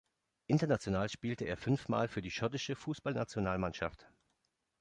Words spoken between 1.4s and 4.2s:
er fünf Mal für die schottische Fußballnationalmannschaft.